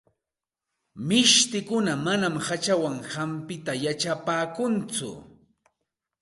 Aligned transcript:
Mishtikuna 1.07 1.93
manam 2.05 2.35
hachawan 2.47 2.97
hampita 3.11 3.71
yachapaakunchu. 3.85 5.09